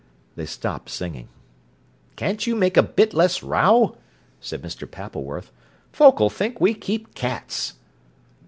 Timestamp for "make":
2.55-2.75